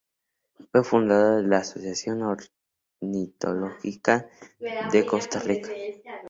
[0.71, 2.23] Fue fundador de la Asociación
[3.01, 4.27] Ornitológica
[4.91, 5.69] de Costa Rica.